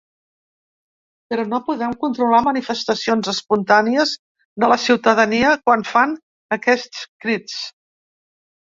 [1.33, 4.17] Però no podem controlar manifestacions espontànies
[4.65, 6.21] de la ciutadania quan fan
[6.61, 7.65] aquests crits.